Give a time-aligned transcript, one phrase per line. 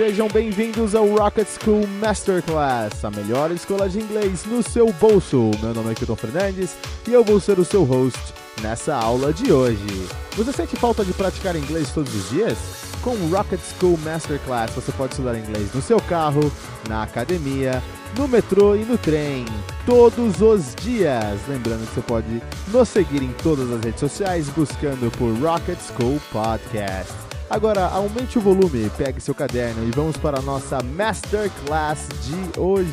[0.00, 5.50] sejam bem-vindos ao Rocket School Masterclass, a melhor escola de inglês no seu bolso.
[5.62, 6.74] Meu nome é Kilton Fernandes
[7.06, 8.18] e eu vou ser o seu host
[8.62, 10.08] nessa aula de hoje.
[10.38, 12.56] Você sente falta de praticar inglês todos os dias?
[13.02, 16.50] Com o Rocket School Masterclass você pode estudar inglês no seu carro,
[16.88, 17.82] na academia,
[18.16, 19.44] no metrô e no trem,
[19.84, 21.38] todos os dias.
[21.46, 26.18] Lembrando que você pode nos seguir em todas as redes sociais buscando por Rocket School
[26.32, 27.29] Podcast.
[27.50, 32.86] Agora aumente o volume, pegue seu caderno e vamos para a nossa Masterclass de hoje.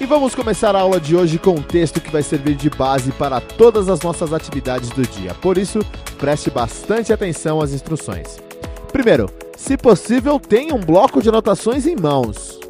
[0.00, 3.12] E vamos começar a aula de hoje com um texto que vai servir de base
[3.12, 5.32] para todas as nossas atividades do dia.
[5.34, 5.78] Por isso,
[6.18, 8.42] preste bastante atenção às instruções.
[8.94, 12.60] Primeiro, se possível, tenha um bloco de anotações em mãos.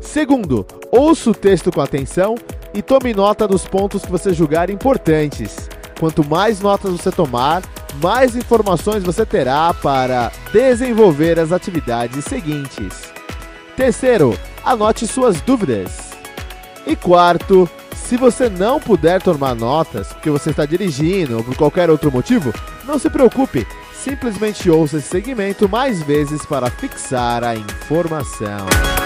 [0.00, 2.34] Segundo, ouça o texto com atenção
[2.72, 5.68] e tome nota dos pontos que você julgar importantes.
[5.98, 7.62] Quanto mais notas você tomar,
[8.02, 13.12] mais informações você terá para desenvolver as atividades seguintes.
[13.76, 14.34] Terceiro,
[14.64, 15.92] anote suas dúvidas.
[16.86, 21.90] E quarto, se você não puder tomar notas porque você está dirigindo ou por qualquer
[21.90, 22.50] outro motivo,
[22.86, 23.66] não se preocupe,
[24.00, 28.99] simplesmente ouça esse segmento mais vezes para fixar a informação.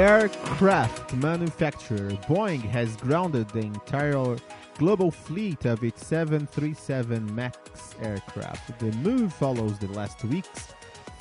[0.00, 4.38] Aircraft manufacturer Boeing has grounded the entire
[4.78, 8.78] global fleet of its 737 MAX aircraft.
[8.78, 10.68] The move follows the last week's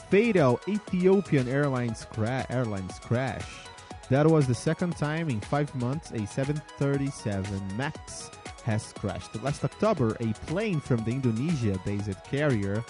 [0.10, 3.46] fatal Ethiopian Airlines, cra- Airlines crash.
[4.10, 8.32] That was the second time in five months a 737 MAX
[8.64, 9.44] has crashed.
[9.44, 12.86] Last October, a plane from the Indonesia based carrier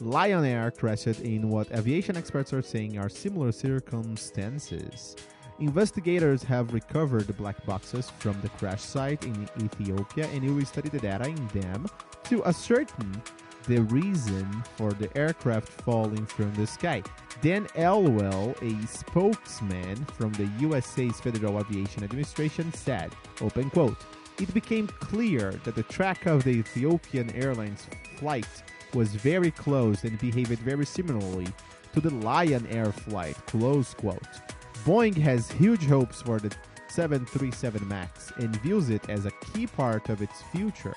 [0.00, 5.16] Lion Air crashed in what aviation experts are saying are similar circumstances.
[5.58, 10.88] Investigators have recovered the black boxes from the crash site in Ethiopia and will study
[10.88, 11.86] the data in them
[12.24, 13.22] to ascertain
[13.66, 14.46] the reason
[14.76, 17.02] for the aircraft falling from the sky.
[17.42, 23.98] Dan Elwell, a spokesman from the USA's Federal Aviation Administration, said, open quote,
[24.38, 28.46] it became clear that the track of the Ethiopian Airlines flight
[28.94, 31.48] was very close and behaved very similarly
[31.92, 34.26] to the Lion Air flight, close quote.
[34.84, 36.54] Boeing has huge hopes for the
[36.88, 40.94] 737 MAX and views it as a key part of its future.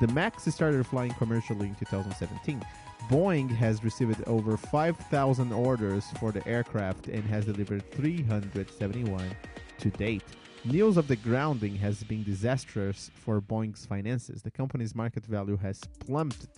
[0.00, 2.64] The MAX started flying commercially in 2017.
[3.08, 9.36] Boeing has received over 5,000 orders for the aircraft and has delivered 371
[9.78, 10.24] to date.
[10.64, 14.42] News of the grounding has been disastrous for Boeing's finances.
[14.42, 16.48] The company's market value has plummeted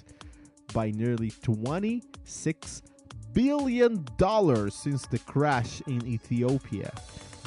[0.75, 2.83] by nearly 26
[3.33, 6.93] billion dollars since the crash in Ethiopia.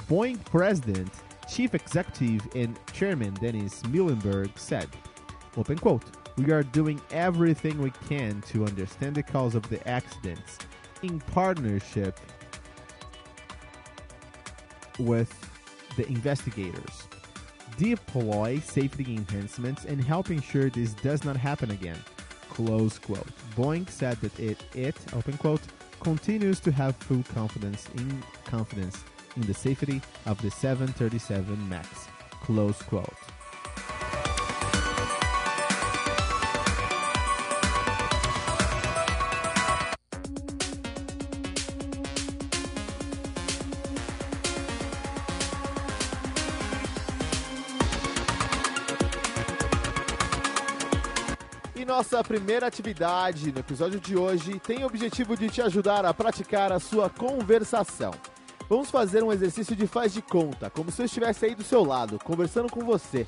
[0.10, 1.12] Boeing president,
[1.48, 4.88] chief executive, and chairman Dennis Muilenburg said,
[5.58, 6.04] open quote,
[6.38, 10.58] we are doing everything we can to understand the cause of the accidents
[11.04, 12.20] in partnership
[15.00, 15.34] with
[15.96, 17.08] the investigators,
[17.78, 21.98] deploy safety enhancements, and help ensure this does not happen again.
[22.58, 23.28] Close quote.
[23.56, 25.62] Boeing said that it, it open quote,
[26.00, 29.04] continues to have full confidence in confidence
[29.36, 32.08] in the safety of the 737 MAX.
[32.42, 33.17] Close quote.
[51.88, 56.70] Nossa primeira atividade no episódio de hoje tem o objetivo de te ajudar a praticar
[56.74, 58.12] a sua conversação.
[58.68, 61.86] Vamos fazer um exercício de faz de conta, como se eu estivesse aí do seu
[61.86, 63.26] lado, conversando com você.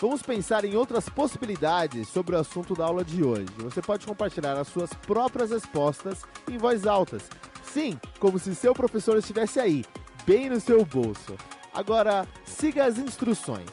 [0.00, 3.46] Vamos pensar em outras possibilidades sobre o assunto da aula de hoje.
[3.58, 7.18] Você pode compartilhar as suas próprias respostas em voz alta.
[7.62, 9.84] Sim, como se seu professor estivesse aí,
[10.26, 11.36] bem no seu bolso.
[11.72, 13.70] Agora, siga as instruções.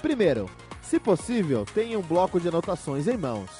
[0.00, 0.48] Primeiro,
[0.88, 3.50] se possível, tenha um bloco de anotações em mãos.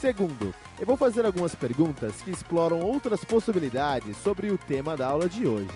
[0.00, 5.28] Segundo, eu vou fazer algumas perguntas que exploram outras possibilidades sobre o tema da aula
[5.28, 5.68] de hoje.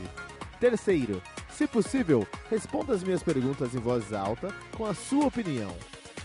[0.58, 1.22] Terceiro,
[1.52, 5.72] se possível, responda as minhas perguntas em voz alta com a sua opinião.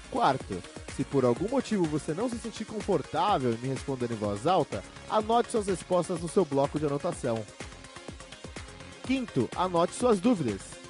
[0.10, 0.62] Quarto,
[0.96, 4.84] Se por algum motivo você não se sentir confortável em me responder em voz alta,
[5.10, 7.44] anote suas respostas no seu bloco de anotação.
[9.04, 10.83] Quinto, anote suas dúvidas.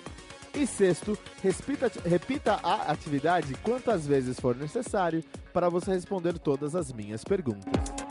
[0.55, 6.93] E sexto, repita, repita a atividade quantas vezes for necessário para você responder todas as
[6.93, 8.02] minhas perguntas.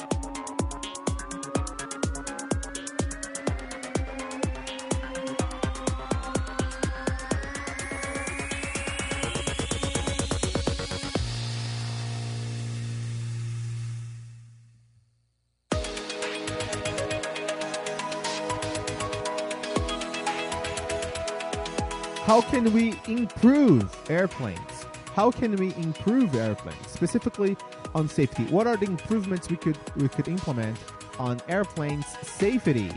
[22.33, 24.87] How can we improve airplanes?
[25.15, 26.87] How can we improve airplanes?
[26.87, 27.59] Specifically
[27.95, 28.45] on safety.
[28.45, 30.79] What are the improvements we could we could implement
[31.19, 32.91] on airplanes safety?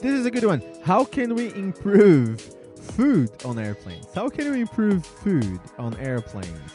[0.00, 0.62] This is a good one.
[0.84, 2.59] How can we improve
[2.92, 4.06] food on airplanes?
[4.14, 6.72] How can we improve food on airplanes?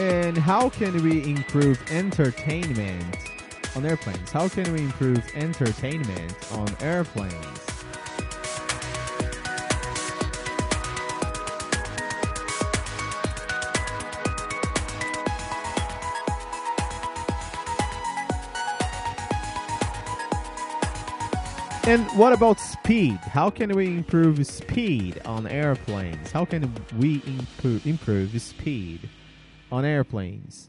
[0.00, 3.16] And how can we improve entertainment
[3.74, 4.30] on airplanes?
[4.30, 7.67] How can we improve entertainment on airplanes?
[21.88, 23.16] And what about speed?
[23.16, 26.30] How can we improve speed on airplanes?
[26.30, 29.08] How can we improve improve speed
[29.72, 30.68] on airplanes?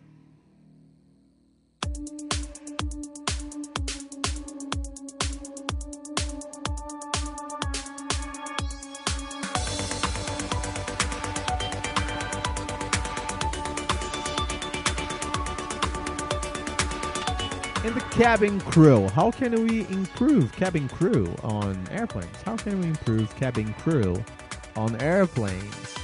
[17.86, 19.08] And the cabin crew.
[19.08, 22.42] How can we improve cabin crew on airplanes?
[22.44, 24.22] How can we improve cabin crew
[24.76, 25.99] on airplanes?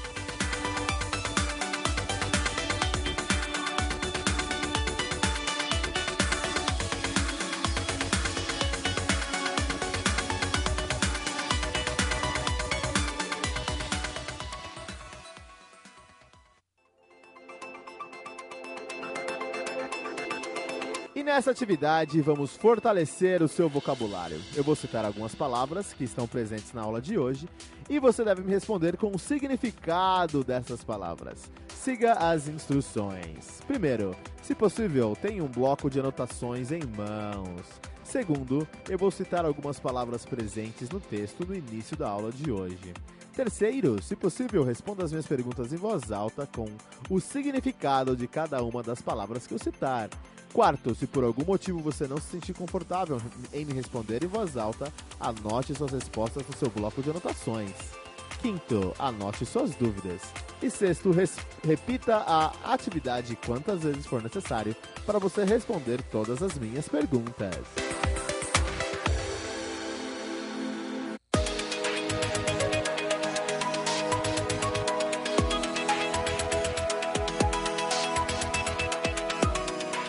[21.36, 24.40] Nessa atividade vamos fortalecer o seu vocabulário.
[24.56, 27.50] Eu vou citar algumas palavras que estão presentes na aula de hoje
[27.90, 31.52] e você deve me responder com o significado dessas palavras.
[31.68, 33.60] Siga as instruções.
[33.68, 37.68] Primeiro, se possível, tenha um bloco de anotações em mãos.
[38.02, 42.94] Segundo, eu vou citar algumas palavras presentes no texto no início da aula de hoje.
[43.36, 46.68] Terceiro, se possível, responda as minhas perguntas em voz alta com
[47.10, 50.10] o significado de cada uma das palavras que eu citar.
[50.56, 53.22] Quarto, se por algum motivo você não se sentir confortável
[53.52, 57.74] em me responder em voz alta, anote suas respostas no seu bloco de anotações.
[58.42, 60.22] Quinto, anote suas dúvidas.
[60.62, 61.12] E sexto,
[61.62, 64.74] repita a atividade quantas vezes for necessário
[65.06, 67.58] para você responder todas as minhas perguntas.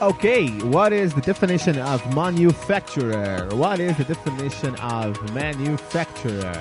[0.07, 3.49] Okay, what is the definition of manufacturer?
[3.51, 6.53] What is the definition of manufacturer?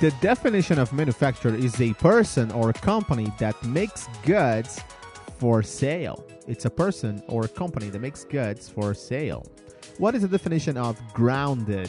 [0.00, 4.80] The definition of manufacturer is a person or company that makes goods
[5.38, 6.24] for sale.
[6.46, 9.44] It's a person or a company that makes goods for sale.
[9.98, 11.88] What is the definition of grounded?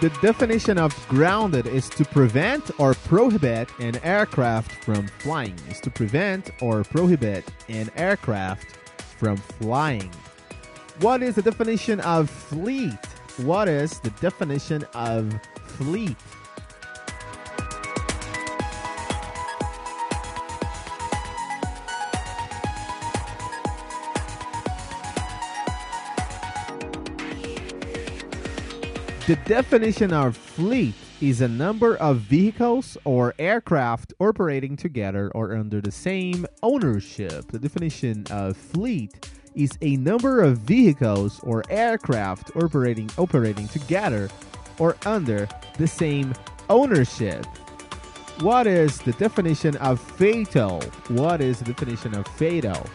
[0.00, 5.56] The definition of grounded is to prevent or prohibit an aircraft from flying.
[5.70, 8.76] Is to prevent or prohibit an aircraft
[9.18, 10.10] from flying.
[11.00, 12.98] What is the definition of fleet?
[13.38, 15.32] What is the definition of
[15.64, 16.16] fleet?
[29.26, 35.80] The definition of fleet is a number of vehicles or aircraft operating together or under
[35.80, 37.46] the same ownership.
[37.50, 44.28] The definition of fleet is a number of vehicles or aircraft operating operating together
[44.78, 46.34] or under the same
[46.68, 47.46] ownership.
[48.40, 50.80] What is the definition of fatal?
[51.08, 52.86] What is the definition of fatal?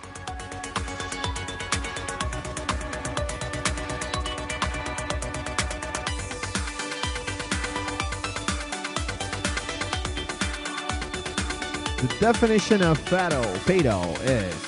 [11.97, 14.66] The definition of fatal, fatal is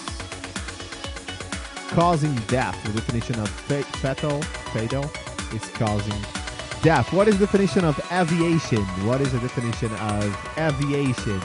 [1.89, 2.81] causing death.
[2.84, 4.41] The definition of fa- fatal,
[4.74, 5.03] fatal
[5.53, 6.22] is causing
[6.81, 7.12] death.
[7.12, 8.84] What is the definition of aviation?
[9.05, 11.41] What is the definition of aviation?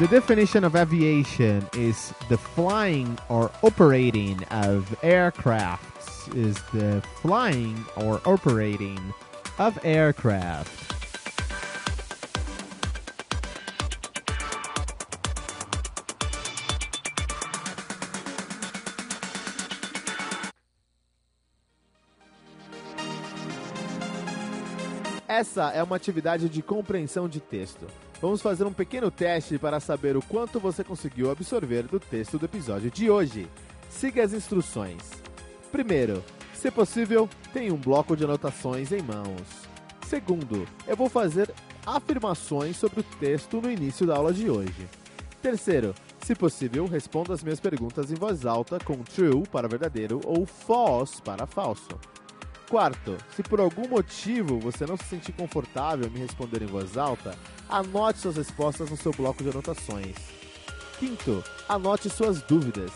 [0.00, 6.34] The definition of aviation is the flying or operating of aircrafts.
[6.34, 8.98] Is the flying or operating
[9.58, 10.70] of aircraft.
[25.28, 27.86] Essa é uma atividade de compreensão de texto.
[28.20, 32.44] Vamos fazer um pequeno teste para saber o quanto você conseguiu absorver do texto do
[32.44, 33.48] episódio de hoje.
[33.88, 35.10] Siga as instruções.
[35.72, 36.22] Primeiro,
[36.52, 39.42] se possível, tenha um bloco de anotações em mãos.
[40.06, 41.50] Segundo, eu vou fazer
[41.86, 44.86] afirmações sobre o texto no início da aula de hoje.
[45.40, 50.44] Terceiro, se possível, responda as minhas perguntas em voz alta com true para verdadeiro ou
[50.44, 51.98] false para falso.
[52.70, 56.96] Quarto, se por algum motivo você não se sentir confortável em me responder em voz
[56.96, 57.36] alta,
[57.68, 60.14] anote suas respostas no seu bloco de anotações.
[60.96, 62.92] Quinto, anote suas dúvidas.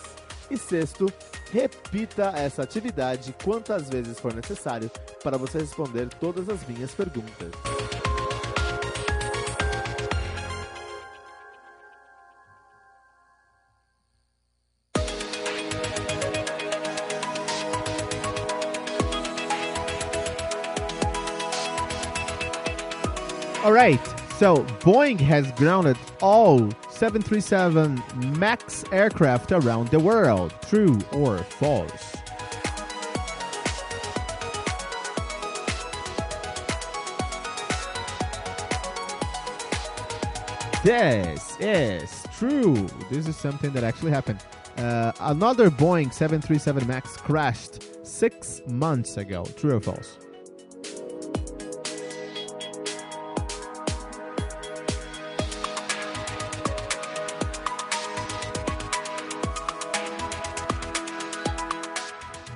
[0.49, 1.13] E sexto,
[1.51, 4.89] repita essa atividade quantas vezes for necessário
[5.25, 7.51] para você responder todas as minhas perguntas.
[23.85, 24.09] Right.
[24.39, 28.03] So Boeing has grounded all 737
[28.39, 30.55] MAX aircraft around the world.
[30.69, 32.17] True or false?
[40.83, 42.87] This is true.
[43.11, 44.41] This is something that actually happened.
[44.79, 49.45] Uh, another Boeing 737 MAX crashed six months ago.
[49.57, 50.24] True or false?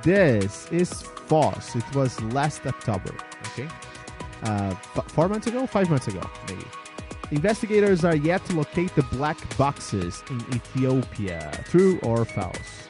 [0.09, 1.77] This is false.
[1.77, 3.15] It was last October.
[3.49, 3.69] Okay,
[4.45, 6.65] uh, f- four months ago, five months ago, maybe.
[7.31, 11.53] Investigators are yet to locate the black boxes in Ethiopia.
[11.67, 12.89] True or false?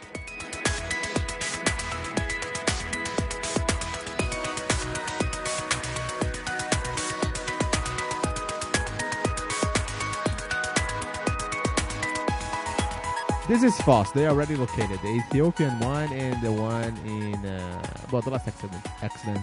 [13.49, 14.11] This is false.
[14.11, 15.01] They are already located.
[15.01, 19.43] The Ethiopian one and the one in uh, well, the last accident, accident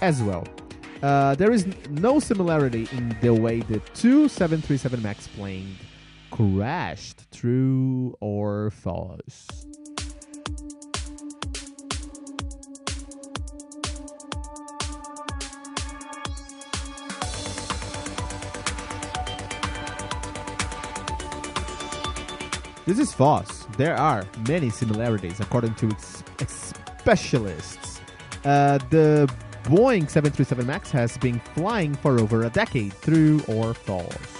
[0.00, 0.46] as well.
[1.02, 5.76] Uh, there is no similarity in the way the two 737 MAX planes
[6.30, 7.30] crashed.
[7.32, 9.46] True or false?
[22.86, 23.66] This is false.
[23.78, 25.90] There are many similarities, according to
[26.46, 28.00] specialists.
[28.44, 29.26] Uh, the
[29.64, 32.92] Boeing 737 MAX has been flying for over a decade.
[33.00, 34.33] True or false?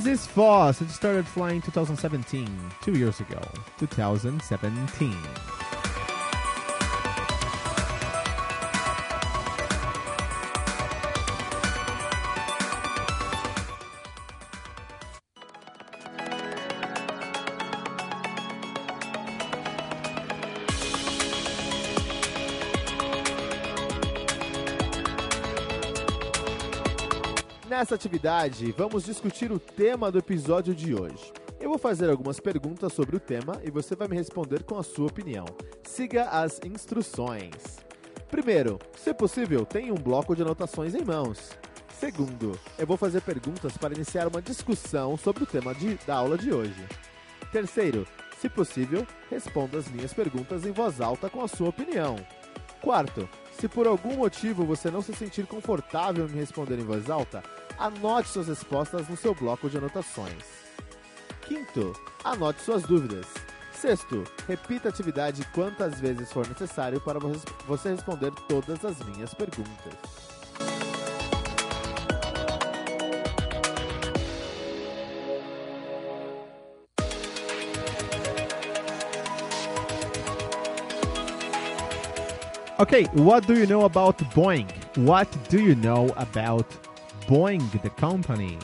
[0.00, 0.80] This is false.
[0.80, 2.48] It started flying 2017,
[2.80, 3.38] two years ago.
[3.80, 5.14] 2017.
[27.80, 31.32] Nessa atividade, vamos discutir o tema do episódio de hoje.
[31.58, 34.82] Eu vou fazer algumas perguntas sobre o tema e você vai me responder com a
[34.82, 35.46] sua opinião.
[35.82, 37.78] Siga as instruções.
[38.30, 41.52] Primeiro, se possível, tenha um bloco de anotações em mãos.
[41.98, 46.36] Segundo, eu vou fazer perguntas para iniciar uma discussão sobre o tema de, da aula
[46.36, 46.86] de hoje.
[47.50, 48.06] Terceiro,
[48.38, 52.16] se possível, responda as minhas perguntas em voz alta com a sua opinião.
[52.82, 53.26] Quarto,
[53.58, 57.42] se por algum motivo você não se sentir confortável em responder em voz alta,
[57.80, 60.44] anote suas respostas no seu bloco de anotações.
[61.40, 63.26] Quinto, anote suas dúvidas.
[63.72, 67.18] Sexto, repita a atividade quantas vezes for necessário para
[67.66, 69.94] você responder todas as minhas perguntas.
[82.78, 84.66] Okay, what do you know about Boeing?
[84.96, 86.66] What do you know about
[87.30, 88.58] Boeing, the company?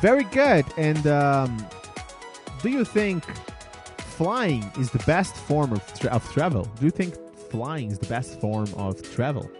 [0.00, 0.64] Very good.
[0.78, 1.66] And um,
[2.62, 3.24] do you think
[3.98, 6.64] flying is the best form of, tra- of travel?
[6.78, 7.16] Do you think
[7.50, 9.50] flying is the best form of travel?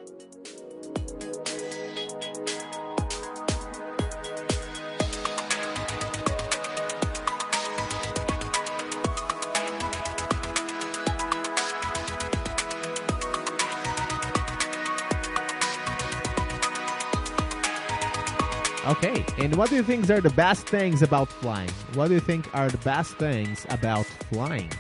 [18.88, 21.68] Okay, and what do you think are the best things about flying?
[21.92, 24.71] What do you think are the best things about flying?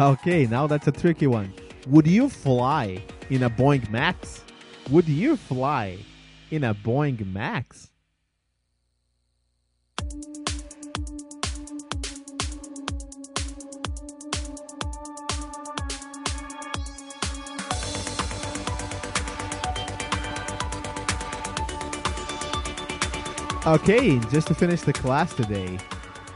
[0.00, 1.54] Okay, now that's a tricky one.
[1.86, 4.42] Would you fly in a Boeing Max?
[4.90, 5.98] Would you fly
[6.50, 7.90] in a Boeing Max?
[23.66, 25.76] Okay, just to finish the class today,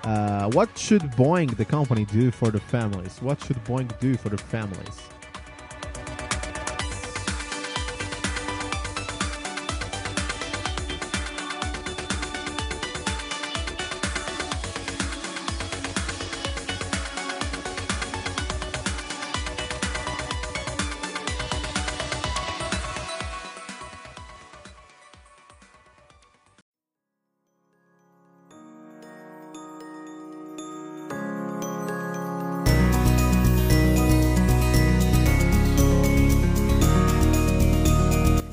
[0.02, 3.22] uh, what should Boeing, the company, do for the families?
[3.22, 4.98] What should Boeing do for the families?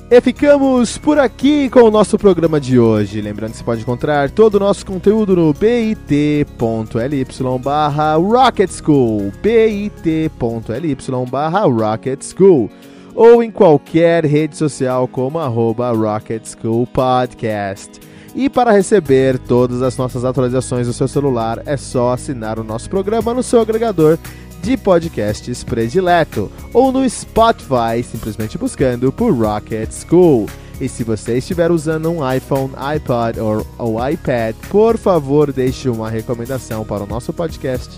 [0.09, 3.19] E ficamos por aqui com o nosso programa de hoje.
[3.19, 6.45] Lembrando que você pode encontrar todo o nosso conteúdo no bit.ly
[7.61, 10.97] barra Rocket School, bit.ly
[11.29, 12.69] barra Rocket School,
[13.13, 17.99] ou em qualquer rede social como arroba Rocket School Podcast.
[18.33, 22.89] E para receber todas as nossas atualizações no seu celular, é só assinar o nosso
[22.89, 24.17] programa no seu agregador
[24.67, 30.45] de podcasts predileto ou no Spotify, simplesmente buscando por Rocket School.
[30.81, 36.09] E se você estiver usando um iPhone, iPod ou, ou iPad, por favor deixe uma
[36.09, 37.97] recomendação para o nosso podcast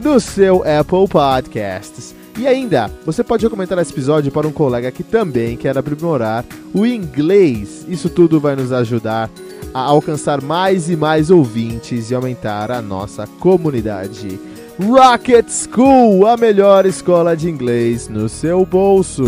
[0.00, 2.14] no seu Apple Podcasts.
[2.38, 6.86] E ainda, você pode comentar esse episódio para um colega que também quer aprimorar o
[6.86, 7.84] inglês.
[7.86, 9.28] Isso tudo vai nos ajudar
[9.74, 14.55] a alcançar mais e mais ouvintes e aumentar a nossa comunidade.
[14.78, 19.24] Rocket School, a melhor escola de inglês no seu bolso.